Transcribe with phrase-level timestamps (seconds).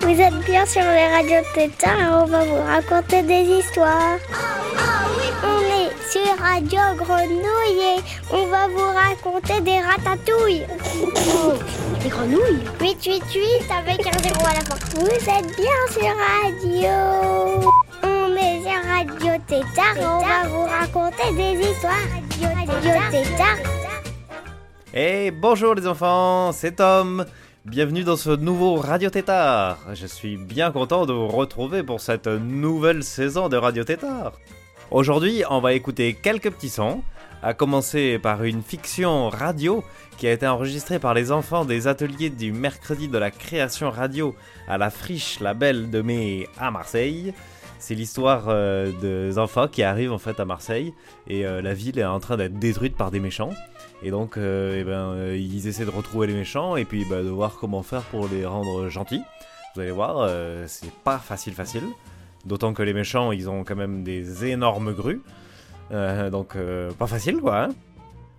[0.00, 4.18] Vous êtes bien sur les radios Tétard et on va vous raconter des histoires.
[5.42, 8.00] On est sur Radio Grenouille et
[8.30, 10.66] on va vous raconter des ratatouilles.
[12.02, 12.64] Des grenouilles?
[12.80, 14.76] 888 avec un zéro à la fin.
[14.94, 17.73] Vous êtes bien sur Radio.
[19.46, 21.92] Tétard et on va vous raconter des histoires.
[22.66, 23.58] Radio Tétard.
[24.94, 27.26] Et bonjour les enfants, c'est Tom.
[27.66, 29.78] Bienvenue dans ce nouveau Radio Tétard.
[29.92, 34.32] Je suis bien content de vous retrouver pour cette nouvelle saison de Radio Tétard.
[34.90, 37.02] Aujourd'hui, on va écouter quelques petits sons,
[37.42, 39.84] à commencer par une fiction radio
[40.16, 44.34] qui a été enregistrée par les enfants des ateliers du mercredi de la création radio
[44.68, 47.34] à la Friche La Belle de Mai à Marseille.
[47.86, 50.94] C'est l'histoire euh, des enfants qui arrivent en fait à Marseille
[51.28, 53.50] et euh, la ville est en train d'être détruite par des méchants.
[54.02, 57.22] Et donc, euh, eh ben, euh, ils essaient de retrouver les méchants et puis bah,
[57.22, 59.20] de voir comment faire pour les rendre gentils.
[59.74, 60.30] Vous allez voir,
[60.66, 61.82] c'est pas facile facile.
[62.46, 65.20] D'autant que les méchants, ils ont quand même des énormes grues.
[65.90, 66.56] Donc,
[66.98, 67.68] pas facile quoi.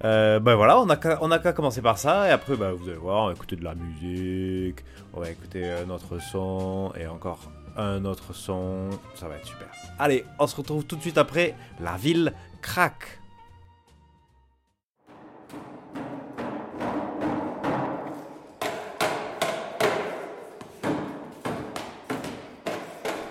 [0.01, 3.27] Bah voilà, on a qu'à commencer par ça et après, bah, vous allez voir, on
[3.27, 8.33] va écouter de la musique, on va écouter un autre son et encore un autre
[8.33, 8.89] son.
[9.15, 9.69] Ça va être super.
[9.99, 11.55] Allez, on se retrouve tout de suite après.
[11.79, 13.19] La ville craque.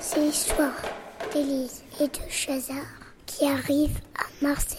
[0.00, 0.70] C'est l'histoire
[1.32, 2.76] d'Élise et de Chazard
[3.26, 4.78] qui arrivent à Marseille.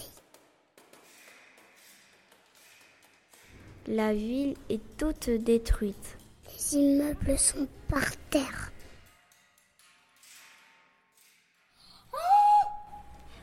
[3.88, 6.18] La ville est toute détruite.
[6.48, 8.72] Les immeubles sont par terre.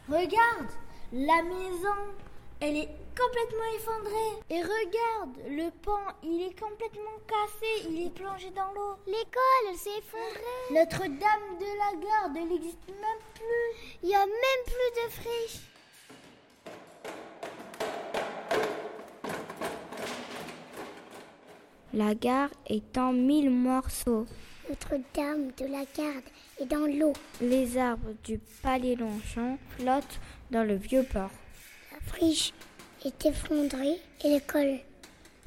[0.09, 0.69] Regarde,
[1.13, 1.95] la maison,
[2.61, 4.43] elle est complètement effondrée.
[4.51, 5.93] Et regarde, le pont,
[6.25, 8.97] il est complètement cassé, il est plongé dans l'eau.
[9.07, 10.73] L'école, elle s'est effondrée.
[10.73, 13.99] Notre-Dame de la Garde, elle n'existe même plus.
[14.03, 15.61] Il n'y a même plus de friche.
[21.95, 24.27] La gare est en mille morceaux.
[24.69, 26.25] Notre-Dame de la Garde
[26.61, 27.13] est dans l'eau.
[27.41, 31.31] Les arbres du palais Longchamp flottent dans le vieux port.
[31.91, 32.53] La friche
[33.05, 34.79] est effondrée et l'école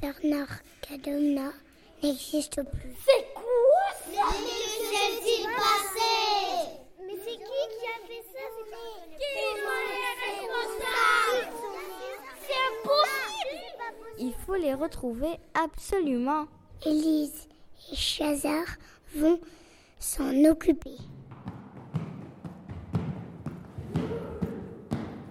[0.02, 1.52] Bernard Cadonna
[2.04, 2.96] n'existe plus.
[3.06, 3.44] C'est quoi
[4.09, 6.75] Mais qu'est-il passé?
[7.00, 8.46] Mais c'est qui qui a fait ça?
[9.18, 9.31] Qui
[9.62, 11.54] sont les responsables?
[12.42, 14.20] C'est impossible!
[14.20, 16.48] Il faut les retrouver absolument.
[16.86, 17.48] Élise
[17.92, 18.78] et Chazard
[19.16, 19.40] vont
[20.00, 20.98] s'en occuper.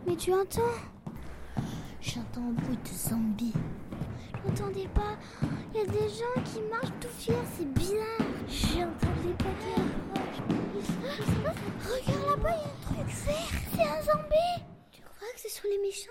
[0.06, 0.62] Mais tu entends?
[2.00, 3.52] J'entends un bruit de zombies.
[4.46, 5.16] N'entendez pas
[5.72, 8.26] Il y a des gens qui marchent tout fiers, c'est bizarre.
[8.48, 9.44] J'entendais pas
[11.84, 13.34] Regarde là-bas, il y a un truc vert.
[13.74, 14.64] C'est un zombie.
[14.92, 16.10] Tu crois que ce sont les méchants?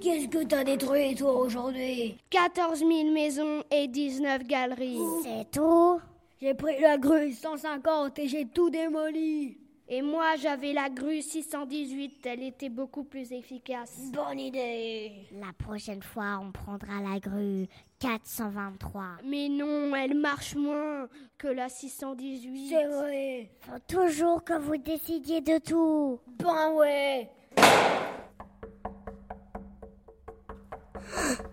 [0.00, 2.16] Qu'est-ce que t'as détruit toi aujourd'hui?
[2.30, 4.98] 14 000 maisons et 19 galeries.
[5.22, 6.00] C'est tout?
[6.40, 9.58] J'ai pris la grue 150 et j'ai tout démoli.
[9.88, 12.24] Et moi, j'avais la grue 618.
[12.24, 14.10] Elle était beaucoup plus efficace.
[14.12, 15.12] Bonne idée.
[15.38, 17.66] La prochaine fois, on prendra la grue
[17.98, 19.02] 423.
[19.26, 22.68] Mais non, elle marche moins que la 618.
[22.70, 23.50] C'est vrai.
[23.60, 26.20] Faut toujours que vous décidiez de tout.
[26.38, 27.28] Ben ouais.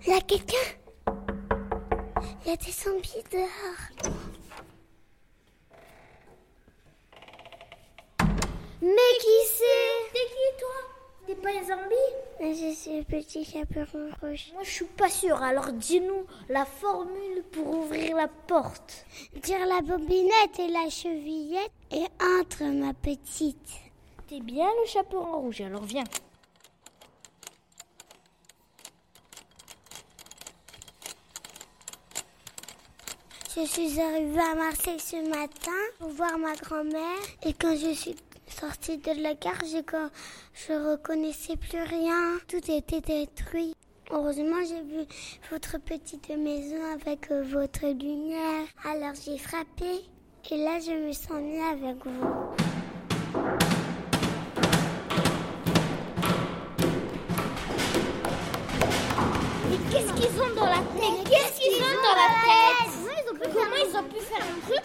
[0.06, 0.56] Il y a quelqu'un?
[2.45, 4.07] Il y a des zombies dehors.
[8.81, 10.12] Mais qui c'est?
[10.13, 10.78] T'es qui toi?
[11.25, 12.13] T'es pas un zombie?
[12.40, 14.51] Je suis le petit chaperon rouge.
[14.53, 19.06] Moi je suis pas sûre, alors dis-nous la formule pour ouvrir la porte.
[19.41, 22.05] Tire la bobinette et la chevillette et
[22.40, 23.82] entre ma petite.
[24.28, 26.03] T'es bien le chaperon rouge, alors viens.
[33.59, 38.16] Je suis arrivée à Marseille ce matin pour voir ma grand-mère et quand je suis
[38.48, 39.82] sortie de la gare, je,
[40.54, 42.38] je reconnaissais plus rien.
[42.48, 43.74] Tout était détruit.
[44.12, 45.08] Heureusement, j'ai vu
[45.50, 48.68] votre petite maison avec euh, votre lumière.
[48.86, 50.06] Alors j'ai frappé
[50.52, 52.28] et là, je me sens mieux avec vous.
[59.72, 61.28] Mais qu'est-ce qu'ils ont dans la tête?
[61.28, 62.86] Qu'est-ce qu'ils ont dans la tête?
[63.97, 64.84] j'aurais pu faire un truc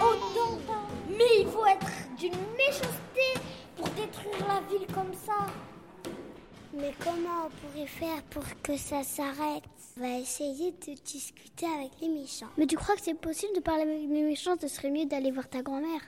[0.00, 0.86] autant.
[1.08, 1.86] Mais il faut être
[2.18, 3.40] d'une méchanceté
[3.76, 5.46] pour détruire la ville comme ça.
[6.72, 9.64] Mais comment on pourrait faire pour que ça s'arrête?
[9.96, 12.46] On va essayer de discuter avec les méchants.
[12.56, 14.54] Mais tu crois que c'est possible de parler avec les méchants?
[14.60, 16.00] Ce serait mieux d'aller voir ta grand-mère.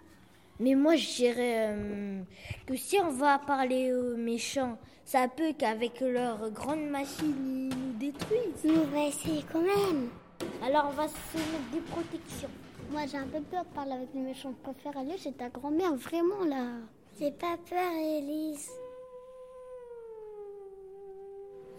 [0.61, 2.23] Mais moi, je dirais euh,
[2.67, 7.35] que si on va parler aux méchants, ça peut qu'avec leur grande machine,
[7.73, 8.63] ils nous détruisent.
[8.65, 10.11] Mais on va essayer quand même.
[10.65, 12.49] Alors, on va se mettre des protections.
[12.91, 14.55] Moi, j'ai un peu peur de parler avec les méchants.
[14.57, 16.67] Je préfère aller chez ta grand-mère, vraiment, là.
[17.19, 18.71] J'ai pas peur, Élise.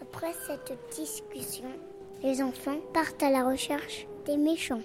[0.02, 1.72] Après cette discussion,
[2.22, 4.82] les enfants partent à la recherche des méchants.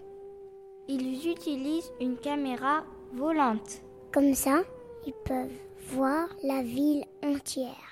[0.86, 3.82] Ils utilisent une caméra volante.
[4.12, 4.62] Comme ça,
[5.06, 5.50] ils peuvent
[5.90, 7.87] voir la ville entière.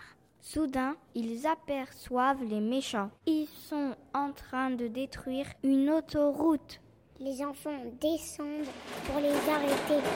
[0.48, 3.10] Soudain, ils aperçoivent les méchants.
[3.26, 6.80] Ils sont en train de détruire une autoroute.
[7.18, 8.68] Les enfants descendent
[9.06, 10.06] pour les arrêter.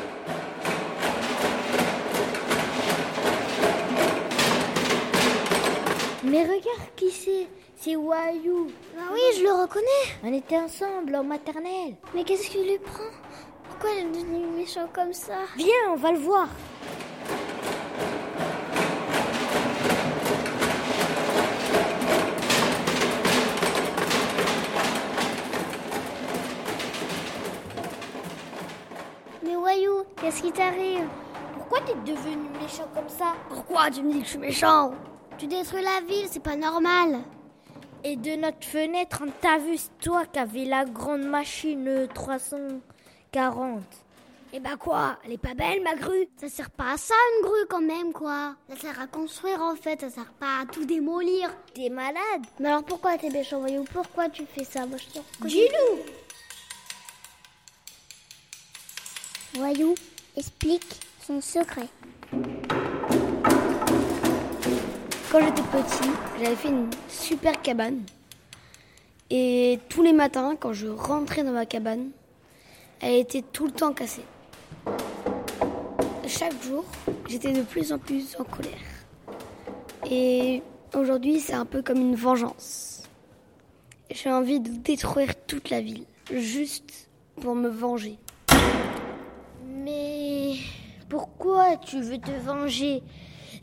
[6.22, 8.68] Mais regarde qui c'est C'est Wayou.
[8.96, 10.14] Ah oui, je le reconnais.
[10.22, 11.96] On était ensemble en maternelle.
[12.14, 13.10] Mais qu'est-ce qui lui prend?
[13.64, 15.38] Pourquoi il est devenu méchant comme ça?
[15.56, 16.48] Viens, on va le voir.
[30.30, 31.08] Qu'est-ce qui t'arrive
[31.54, 34.92] Pourquoi t'es devenu méchant comme ça Pourquoi tu me dis que je suis méchant
[35.38, 37.20] Tu détruis la ville, c'est pas normal.
[38.04, 42.06] Et de notre fenêtre, on t'a vu, c'est toi qui avais la grande machine euh,
[42.06, 43.82] 340.
[44.52, 47.46] Et bah quoi Elle est pas belle ma grue Ça sert pas à ça une
[47.46, 50.84] grue quand même quoi Ça sert à construire en fait, ça sert pas à tout
[50.84, 51.50] démolir.
[51.74, 55.46] T'es malade Mais alors pourquoi t'es méchant, voyou Pourquoi tu fais ça Moi, je te.
[55.46, 56.04] Dis-nous
[59.54, 59.94] Voyou
[60.40, 60.96] explique
[61.26, 61.86] son secret.
[65.30, 66.10] Quand j'étais petit,
[66.42, 68.00] j'avais fait une super cabane.
[69.28, 72.08] Et tous les matins, quand je rentrais dans ma cabane,
[73.02, 74.24] elle était tout le temps cassée.
[76.26, 76.86] Chaque jour,
[77.28, 78.72] j'étais de plus en plus en colère.
[80.10, 80.62] Et
[80.94, 83.02] aujourd'hui, c'est un peu comme une vengeance.
[84.10, 87.10] J'ai envie de détruire toute la ville, juste
[87.42, 88.16] pour me venger.
[91.20, 93.02] Pourquoi tu veux te venger?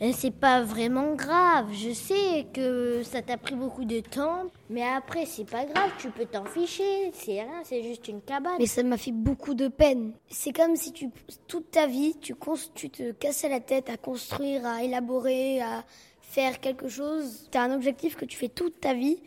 [0.03, 1.65] Euh, C'est pas vraiment grave.
[1.71, 6.11] Je sais que ça t'a pris beaucoup de temps, mais après c'est pas grave, tu
[6.11, 7.09] peux t'en ficher.
[7.13, 8.57] C'est rien, c'est juste une cabane.
[8.59, 10.11] Mais ça m'a fait beaucoup de peine.
[10.29, 11.09] C'est comme si tu,
[11.47, 12.35] toute ta vie, tu,
[12.75, 15.83] tu te cassais la tête à construire, à élaborer, à
[16.21, 17.49] faire quelque chose.
[17.51, 19.17] Tu as un objectif que tu fais toute ta vie,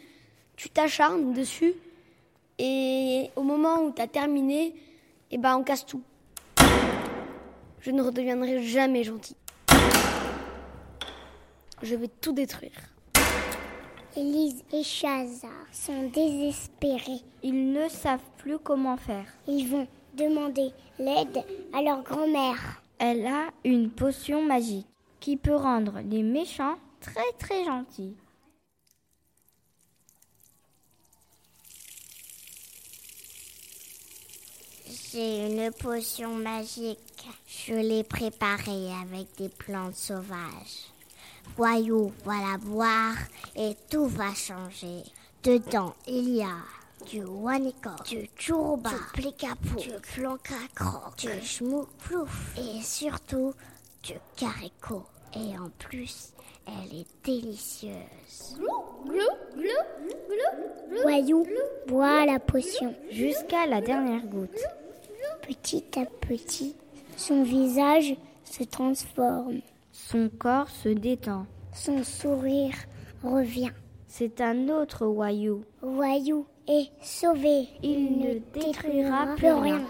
[0.54, 1.74] tu t'acharnes dessus,
[2.60, 4.72] et au moment où tu as terminé,
[5.32, 6.02] eh ben, on casse tout.
[7.80, 9.36] Je ne redeviendrai jamais gentil.
[11.82, 12.92] Je vais tout détruire.
[14.16, 17.22] Élise et Chazar sont désespérés.
[17.42, 19.24] Ils ne savent plus comment faire.
[19.48, 21.42] Ils vont demander l'aide
[21.72, 22.82] à leur grand-mère.
[22.98, 24.86] Elle a une potion magique
[25.20, 28.14] qui peut rendre les méchants très très gentils.
[34.90, 36.98] J'ai une potion magique.
[37.46, 40.90] Je l'ai préparée avec des plantes sauvages.
[41.56, 43.14] Voyou va la boire
[43.54, 45.04] et tout va changer.
[45.44, 46.56] Dedans, il y a
[47.08, 53.54] du Wanika, du Churuba, du Plikapo, du Flancacroc, du Schmoukplouf et surtout
[54.02, 55.04] du Carico.
[55.34, 56.32] Et en plus,
[56.66, 58.58] elle est délicieuse.
[61.02, 61.46] Voyou
[61.86, 62.92] boit la potion.
[63.10, 64.58] Jusqu'à la dernière goutte.
[65.50, 66.76] Petit à petit,
[67.16, 68.14] son visage
[68.44, 69.62] se transforme.
[69.90, 71.44] Son corps se détend.
[71.74, 72.76] Son sourire
[73.24, 73.72] revient.
[74.06, 75.64] C'est un autre Wayou.
[75.82, 77.66] Voyou est sauvé.
[77.82, 79.80] Il ne détruira plus rien.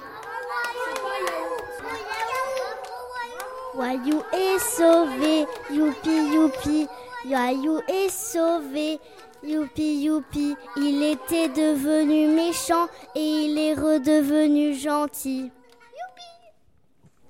[3.75, 5.45] Voyou est sauvé.
[5.71, 6.88] Youpi, youpi.
[7.25, 8.99] Voyou est sauvé.
[9.43, 10.55] Youpi, youpi.
[10.77, 15.50] Il était devenu méchant et il est redevenu gentil.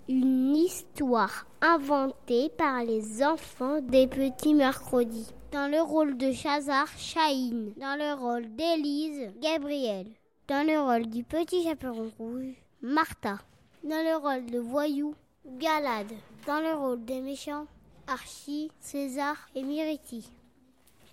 [0.09, 5.33] Une histoire inventée par les enfants des petits mercredis.
[5.53, 7.73] Dans le rôle de Chazar, Chahine.
[7.77, 10.07] Dans le rôle d'Élise, Gabriel.
[10.47, 13.39] Dans le rôle du petit chaperon rouge, Martha.
[13.83, 15.15] Dans le rôle de voyou,
[15.47, 16.13] Galade.
[16.47, 17.67] Dans le rôle des méchants,
[18.11, 20.29] Archie, César et Miriti.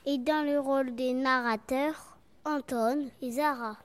[0.08, 3.78] Et dans le rôle des narrateurs, Anton et Zara.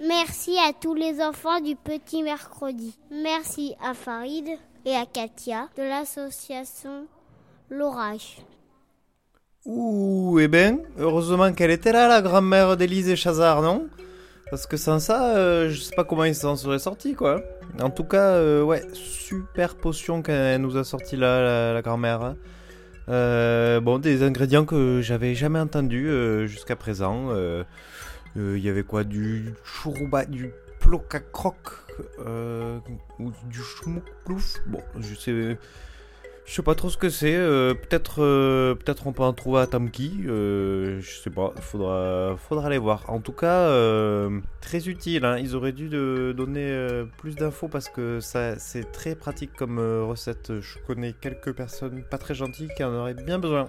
[0.00, 2.94] Merci à tous les enfants du Petit Mercredi.
[3.10, 4.48] Merci à Farid
[4.84, 7.06] et à Katia de l'association
[7.70, 8.38] L'Orage.
[9.64, 13.88] Ouh, eh ben, heureusement qu'elle était là, la grand-mère d'Élise et Chazard, non?
[14.50, 17.42] Parce que sans ça, euh, je sais pas comment ils s'en seraient sortis, quoi.
[17.80, 22.22] En tout cas, euh, ouais, super potion qu'elle nous a sorti là, la, grand-mère.
[22.22, 22.36] hein.
[23.08, 26.10] Euh, bon, des ingrédients que j'avais jamais entendus
[26.46, 27.30] jusqu'à présent.
[28.36, 29.04] Il y avait quoi?
[29.04, 30.50] Du chourouba, du
[30.80, 31.56] plocacroc,
[32.26, 32.78] euh,
[33.18, 34.58] ou du schmoukplouf.
[34.66, 35.58] Bon, je sais...
[36.48, 37.36] Je sais pas trop ce que c'est.
[37.36, 40.20] euh, peut-être, euh, peut-être on peut en trouver à Tamki.
[40.26, 41.52] euh, je sais pas.
[41.60, 43.04] Faudra, faudra aller voir.
[43.08, 45.26] En tout cas, euh, très utile.
[45.26, 45.36] hein.
[45.38, 50.58] Ils auraient dû donner plus d'infos parce que ça, c'est très pratique comme recette.
[50.60, 53.68] Je connais quelques personnes pas très gentilles qui en auraient bien besoin.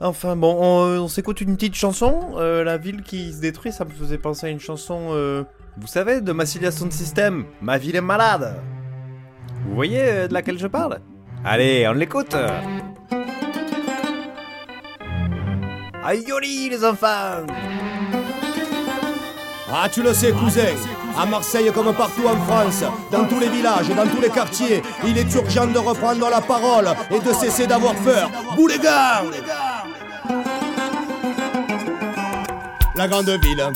[0.00, 2.36] Enfin bon, on, s'écoute une petite chanson.
[2.36, 5.46] La ville qui se détruit, ça me faisait penser à une chanson.
[5.78, 7.46] vous savez, de Massilia Sound System.
[7.62, 8.54] Ma ville est malade.
[9.64, 11.00] Vous voyez de laquelle je parle?
[11.46, 12.34] Allez, on l'écoute
[16.02, 16.24] Aïe
[16.70, 17.44] les enfants
[19.70, 20.62] Ah, tu le sais, cousin.
[21.18, 22.82] À Marseille, comme partout en France,
[23.12, 26.88] dans tous les villages, dans tous les quartiers, il est urgent de reprendre la parole
[27.10, 28.30] et de cesser d'avoir peur.
[28.56, 29.30] Boulégan
[32.96, 33.70] La grande ville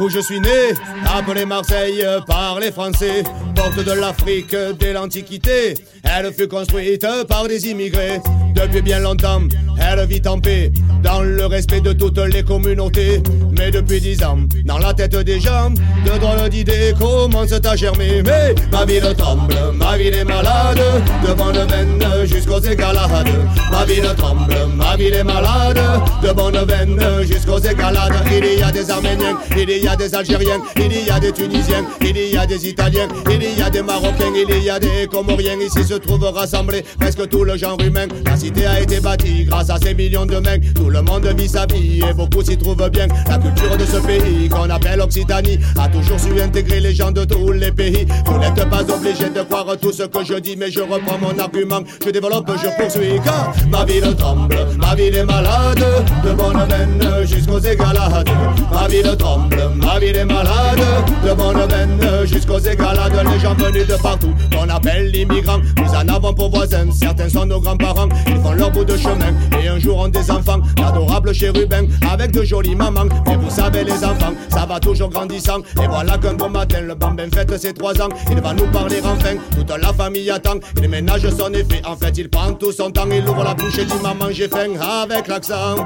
[0.00, 0.72] où je suis né,
[1.14, 3.22] appelée Marseille par les Français,
[3.54, 5.74] porte de l'Afrique dès l'Antiquité.
[6.18, 8.20] Elle fut construite par des immigrés.
[8.54, 9.42] Depuis bien longtemps,
[9.80, 10.72] elle vit en paix,
[11.04, 13.22] dans le respect de toutes les communautés.
[13.56, 18.22] Mais depuis dix ans, dans la tête des gens, de drôles d'idées commencent à germer.
[18.24, 20.80] Mais ma ville tremble, ma ville est malade,
[21.26, 23.28] de bonne veine jusqu'aux égalades.
[23.70, 25.80] Ma ville tremble, ma ville est malade,
[26.22, 28.12] de bonne veine jusqu'aux égalades.
[28.30, 31.84] Il y a des Arméniens, il y a des Algériens, il y a des Tunisiens,
[32.02, 35.58] il y a des Italiens, il y a des Marocains, il y a des Comoriens.
[35.60, 38.06] Ici se trouve rassemblé presque tout le genre humain.
[38.24, 40.74] La cité a été bâtie grâce à ces millions de mecs.
[40.74, 43.06] Tout le monde vit sa vie et beaucoup s'y trouvent bien.
[43.28, 47.24] La culture de ce pays qu'on appelle Occitanie a toujours su intégrer les gens de
[47.24, 48.06] tous les pays.
[48.26, 51.38] Vous n'êtes pas obligé de croire tout ce que je dis, mais je reprends mon
[51.38, 51.80] argument.
[52.04, 55.84] Je développe, je poursuis car ma ville tremble, ma ville est malade,
[56.24, 58.28] de bonne veine jusqu'aux égalades.
[58.72, 60.80] Ma ville tremble, ma ville est malade,
[61.24, 63.12] de bonne veine jusqu'aux égalades.
[63.32, 65.58] Les gens venus de partout, qu'on appelle l'immigrant,
[65.94, 66.90] en avons pour voisins.
[66.92, 69.32] Certains sont nos grands-parents, ils font leur bout de chemin
[69.62, 73.06] et un jour ont des enfants, d'adorables chérubins avec de jolies mamans.
[73.26, 75.60] Mais vous savez, les enfants, ça va toujours grandissant.
[75.82, 78.08] Et voilà qu'un bon matin, le bambin fête ses trois ans.
[78.30, 80.56] Il va nous parler enfin, toute la famille attend.
[80.80, 83.08] Il ménage son effet, en fait, il prend tout son temps.
[83.10, 85.76] Il ouvre la bouche et dit Maman, j'ai faim avec l'accent.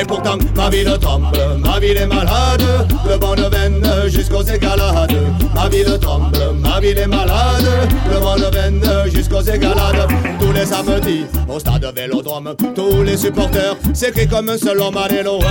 [0.00, 2.64] Et pourtant, ma ville tremble, ma ville est malade,
[3.08, 5.12] de bonne veine jusqu'aux égalades.
[5.54, 7.68] Ma ville tremble, ma ville est malade,
[8.10, 8.82] de bonne veine
[9.12, 10.08] jusqu'aux égalades.
[10.40, 15.42] Tous les samedis, au stade Vélodrome, tous les supporters s'écrient comme un seul homme, l'OM.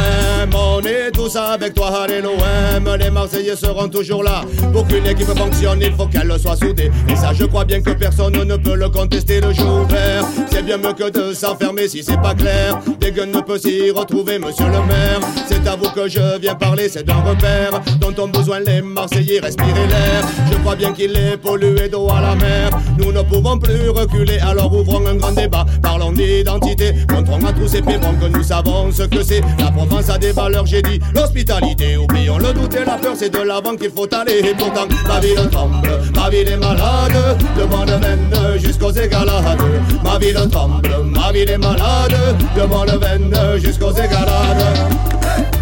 [0.54, 2.98] On est tous avec toi, l'OM.
[2.98, 4.42] Les Marseillais seront toujours là.
[4.74, 6.92] Pour qu'une équipe fonctionne, il faut qu'elle soit soudée.
[7.08, 10.26] Et ça, je crois bien que personne ne peut le contester le jour vert.
[10.52, 12.80] C'est bien mieux que de s'enfermer si c'est pas clair.
[13.00, 15.50] Des gueules ne peut s'y retrouver, monsieur le maire.
[15.63, 19.39] C'est à vous que je viens parler, c'est d'un repère dont ont besoin les Marseillais,
[19.39, 20.27] respirer l'air.
[20.51, 22.70] Je crois bien qu'il est pollué d'eau à la mer.
[22.98, 25.65] Nous ne pouvons plus reculer, alors ouvrons un grand débat.
[25.82, 29.41] Parlons d'identité, montrons à tous ces pépons que nous savons ce que c'est.
[29.60, 31.96] La Provence a des valeurs, j'ai dit l'hospitalité.
[31.98, 34.39] Oublions le doute et la peur, c'est de l'avant qu'il faut aller.
[34.39, 37.38] Et pourtant, ma ville tremble, ma ville est malade.
[37.58, 39.62] De bonne jusqu'aux égalades.
[40.03, 42.18] Ma ville tremble, ma ville est malade.
[42.56, 45.21] De bonne jusqu'aux égalades.
[45.32, 45.61] Hey!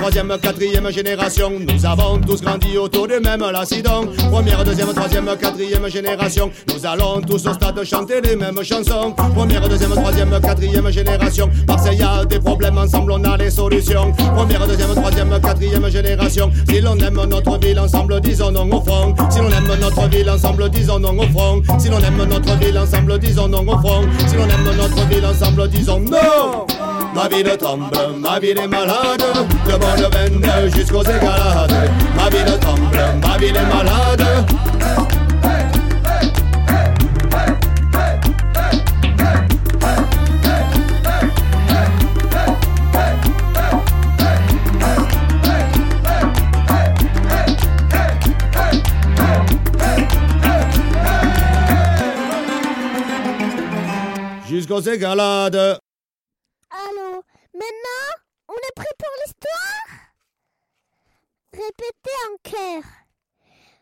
[0.00, 4.08] Troisième, quatrième génération, nous avons tous grandi autour du même lacidon.
[4.30, 9.12] Première, deuxième, troisième, quatrième génération, nous allons tous au stade chanter les mêmes chansons.
[9.34, 14.12] Première, deuxième, troisième, quatrième génération, Marseille a des problèmes, ensemble on a les solutions.
[14.34, 19.14] Première, deuxième, troisième, quatrième génération, si l'on aime notre ville ensemble, disons non au front.
[19.30, 21.62] Si l'on aime notre ville ensemble, disons non au front.
[21.78, 24.02] Si l'on aime notre ville ensemble, disons non au front.
[24.26, 26.66] Si l'on aime notre ville ensemble, disons non.
[27.14, 27.84] Ma ville tremble,
[28.18, 29.22] ma ville est malade,
[29.66, 31.90] de bonne veine jusqu'aux égalades.
[32.16, 32.80] Ma ville tremble,
[33.20, 34.24] ma ville est malade.
[54.48, 55.78] Jusqu'aux égalades.
[56.70, 58.14] Allô Maintenant
[58.48, 59.90] On est prêt pour l'histoire?
[61.52, 62.84] Répétez en chœur.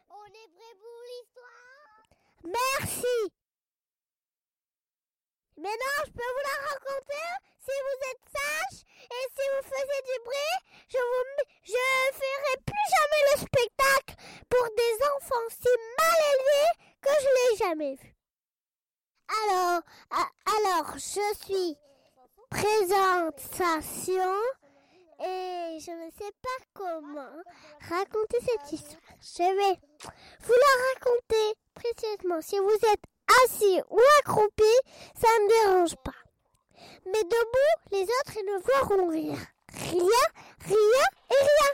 [0.09, 2.05] On est prêt pour l'histoire?
[2.45, 3.33] Merci.
[5.59, 7.29] Maintenant, je peux vous la raconter?
[7.61, 10.59] Si vous êtes sage et si vous faisiez du bruit.
[10.89, 11.25] Je vous,
[11.65, 14.15] je ferai plus jamais le spectacle
[14.49, 15.69] pour des enfants si
[15.99, 18.15] mal élevés que je l'ai jamais vu.
[19.29, 21.77] Alors, alors, je suis
[22.51, 24.35] présentation
[25.21, 27.43] et je ne sais pas comment
[27.89, 29.03] raconter cette histoire.
[29.21, 29.81] Je vais
[30.41, 32.41] vous la raconter précisément.
[32.41, 33.05] Si vous êtes
[33.45, 34.75] assis ou accroupi,
[35.21, 36.15] ça ne me dérange pas.
[37.07, 39.39] Mais debout, les autres, ne verront rien.
[39.73, 40.27] Rien,
[40.61, 41.73] rien et rien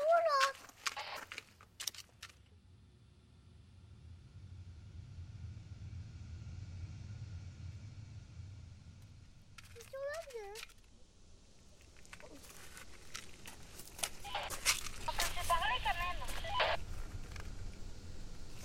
[0.00, 0.52] où là
[9.72, 9.89] Sur la vieux.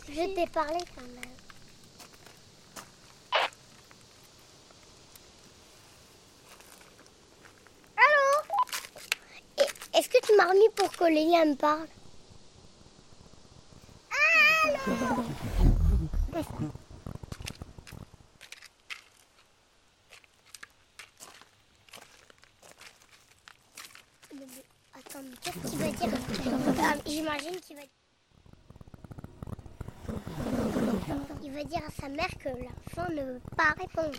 [0.07, 1.35] Je t'ai parlé quand même.
[7.97, 9.67] Allô?
[9.93, 11.87] Est-ce que tu m'as remis pour que Léa me parle
[14.71, 14.95] Allô
[24.93, 26.09] Attends, mais qu'est-ce qu'il va dire
[26.81, 27.81] Ah, J'imagine qu'il va
[31.43, 34.17] Il va dire à sa mère que l'enfant ne veut pas répondre.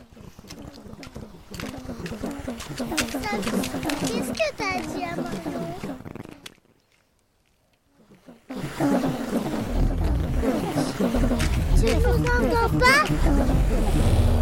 [4.00, 5.41] Qu'est-ce que t'as dit à Mario
[11.76, 14.36] Tu ne m'entends pas?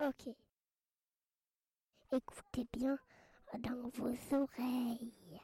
[0.00, 0.34] Ok.
[2.10, 2.98] Écoutez bien
[3.60, 5.40] dans vos oreilles.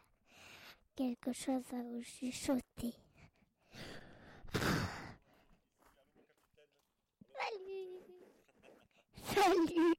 [0.97, 2.95] Quelque chose à vous chuchoter.
[7.33, 8.01] Salut.
[9.23, 9.95] Salut.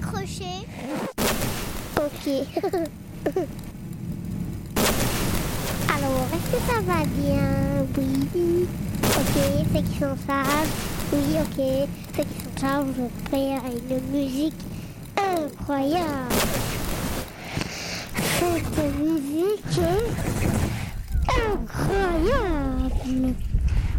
[0.00, 0.66] Coucher.
[1.96, 2.26] Ok.
[5.94, 7.86] Alors, est-ce que ça va bien?
[7.96, 8.66] Oui.
[9.02, 9.36] Ok,
[9.72, 10.74] ceux qui sont sages.
[11.12, 11.58] Oui, ok.
[12.16, 14.60] Ceux qui sont sages, je faire une musique
[15.16, 16.34] incroyable.
[18.16, 19.78] Cette musique
[21.28, 22.92] incroyable.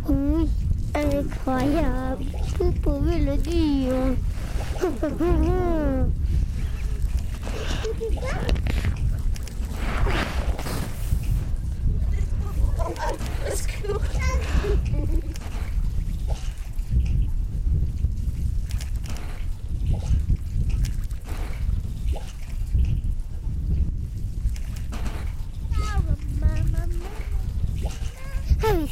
[0.08, 0.50] Oui,
[0.94, 2.26] incroyable.
[2.60, 4.16] Vous pouvez le dire.
[4.78, 4.88] Ah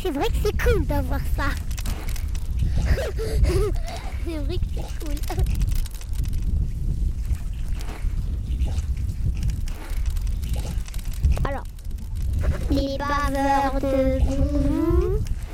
[0.01, 1.49] c'est vrai que c'est cool d'avoir ça.
[4.25, 5.72] c'est vrai que c'est cool.
[12.73, 14.19] Les baveurs de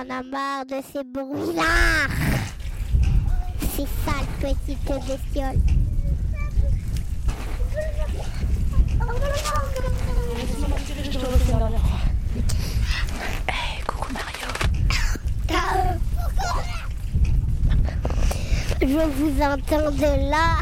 [0.00, 2.06] On a marre de ces bruits-là.
[3.74, 5.58] Ces sales petites bestioles.
[18.80, 20.58] Je vous entends de là.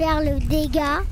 [0.00, 1.02] Faire le dégât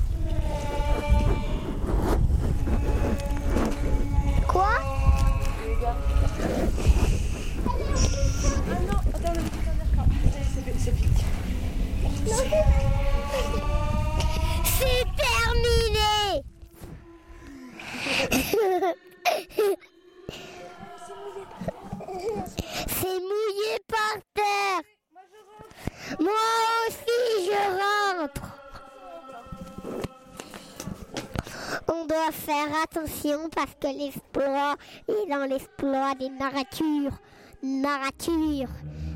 [33.55, 34.75] parce que l'exploit
[35.07, 37.17] est dans l'exploit des narratures.
[37.63, 38.69] Narrature.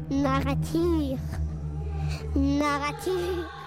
[0.09, 1.17] Narrature.
[2.35, 3.62] Narrature.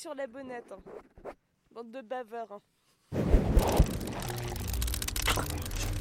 [0.00, 0.64] Sur la bonnette.
[0.72, 0.80] hein.
[1.72, 2.50] Bande de baveurs.
[2.52, 2.62] hein.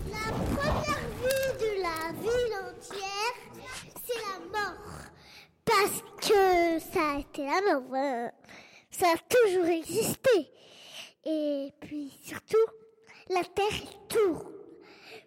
[0.09, 3.35] La première vue de la ville entière,
[4.01, 5.01] c'est la mort.
[5.65, 7.83] Parce que ça a été la mort.
[7.89, 8.31] voilà.
[8.89, 10.49] Ça a toujours existé.
[11.25, 12.57] Et puis surtout,
[13.29, 14.53] la terre tourne.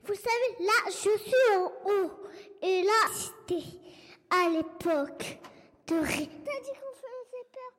[0.05, 2.11] Vous savez, là, je suis en haut.
[2.63, 3.67] Et là, c'était
[4.31, 5.39] à l'époque
[5.89, 5.97] de...
[5.97, 7.73] Ré- T'as dit qu'on faisait peur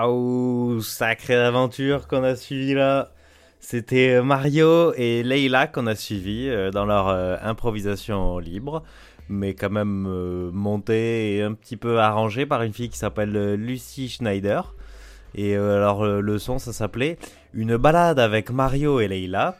[0.00, 3.10] Waouh, sacrée aventure qu'on a suivie là.
[3.60, 8.82] C'était Mario et Leila qu'on a suivis euh, dans leur euh, improvisation libre,
[9.28, 13.54] mais quand même euh, montée et un petit peu arrangée par une fille qui s'appelle
[13.56, 14.74] Lucy Schneider.
[15.34, 17.18] Et alors le son, ça s'appelait
[17.52, 19.58] Une balade avec Mario et Leila,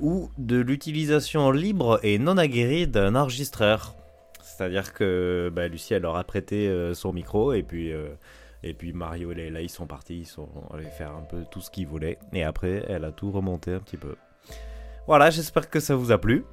[0.00, 3.94] ou de l'utilisation libre et non aguerrie d'un enregistreur.
[4.42, 7.92] C'est-à-dire que bah, Lucie, elle leur a prêté son micro et puis
[8.64, 11.60] et puis Mario et Leila, ils sont partis, ils sont allés faire un peu tout
[11.60, 12.18] ce qu'ils voulaient.
[12.32, 14.16] Et après, elle a tout remonté un petit peu.
[15.06, 16.46] Voilà, j'espère que ça vous a plu.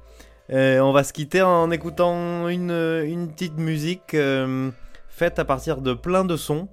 [0.50, 4.70] Euh, on va se quitter en écoutant une, une petite musique euh,
[5.08, 6.68] faite à partir de plein de sons.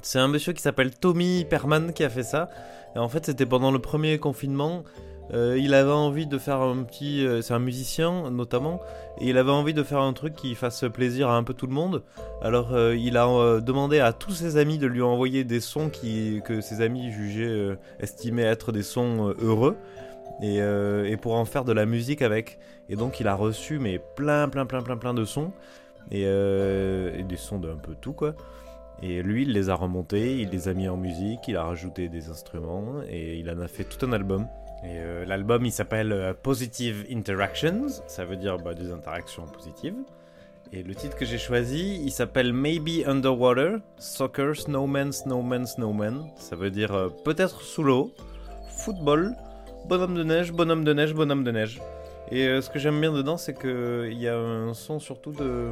[0.00, 2.48] C'est un monsieur qui s'appelle Tommy Perman qui a fait ça.
[2.94, 4.84] Et en fait, c'était pendant le premier confinement.
[5.32, 7.24] Euh, il avait envie de faire un petit.
[7.24, 8.80] Euh, c'est un musicien notamment,
[9.18, 11.66] et il avait envie de faire un truc qui fasse plaisir à un peu tout
[11.66, 12.02] le monde.
[12.42, 16.42] Alors euh, il a demandé à tous ses amis de lui envoyer des sons qui,
[16.44, 19.76] que ses amis jugeaient, estimaient être des sons heureux,
[20.42, 22.58] et, et, pour en faire de la musique avec.
[22.88, 25.52] Et donc il a reçu mais plein, plein, plein, plein, plein de sons,
[26.10, 28.34] et, et des sons d'un peu tout quoi.
[29.04, 32.08] Et lui, il les a remontés, il les a mis en musique, il a rajouté
[32.08, 34.46] des instruments et il en a fait tout un album.
[34.84, 39.94] Et euh, l'album il s'appelle euh, Positive Interactions, ça veut dire bah, des interactions positives.
[40.72, 46.26] Et le titre que j'ai choisi, il s'appelle Maybe Underwater, Soccer, Snowman, Snowman, Snowman.
[46.36, 48.12] Ça veut dire euh, peut-être sous l'eau,
[48.68, 49.36] football,
[49.88, 51.80] bonhomme de neige, bonhomme de neige, bonhomme de neige.
[52.30, 55.70] Et ce que j'aime bien dedans, c'est qu'il y a un son surtout de,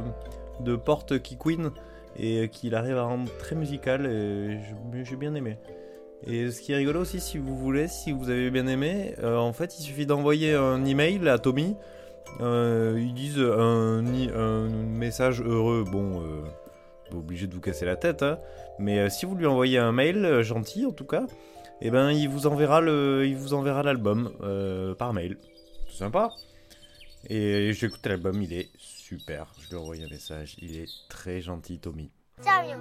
[0.59, 1.71] de porte qui queen
[2.19, 4.59] et qu'il arrive à rendre très musical et
[5.03, 5.57] j'ai bien aimé.
[6.27, 9.37] Et ce qui est rigolo aussi, si vous voulez, si vous avez bien aimé, euh,
[9.37, 11.75] en fait, il suffit d'envoyer un email à Tommy.
[12.39, 15.83] Euh, ils disent un, message heureux.
[15.89, 16.43] Bon, euh,
[17.15, 18.39] obligé de vous casser la tête, hein.
[18.79, 21.25] mais si vous lui envoyez un mail gentil, en tout cas,
[21.81, 24.31] eh ben, il vous enverra le, il vous enverra l'album
[24.97, 25.37] par mail.
[25.89, 26.29] C'est sympa.
[27.29, 29.47] Et j'ai écouté l'album, il est super.
[29.59, 30.55] Je lui ai envoyé un message.
[30.61, 32.09] Il est très gentil, Tommy.
[32.39, 32.79] Samuel,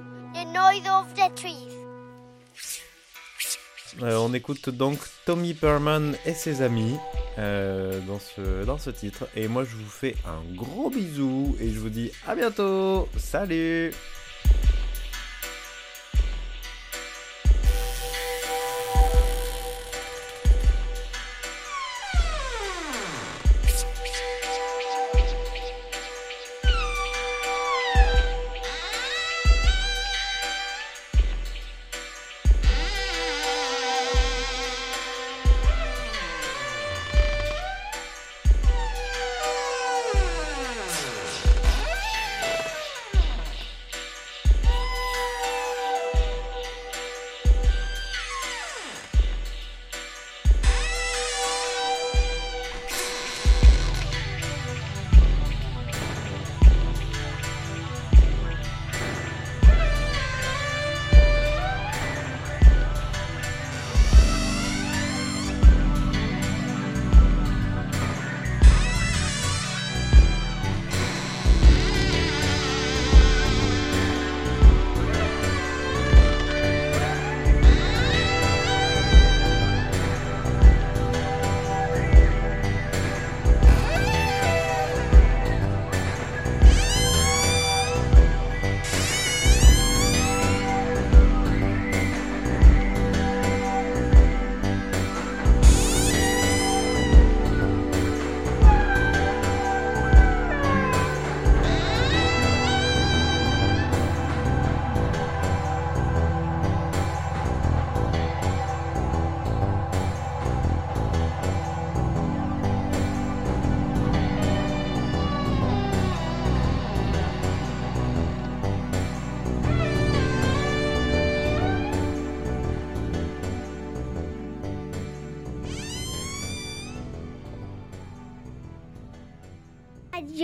[0.53, 1.77] noise of the trees.
[4.03, 6.97] Euh, on écoute donc Tommy Perman et ses amis
[7.39, 9.27] euh, dans, ce, dans ce titre.
[9.37, 13.09] Et moi, je vous fais un gros bisou et je vous dis à bientôt.
[13.17, 13.93] Salut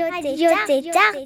[0.05, 1.17] Radio Tétard.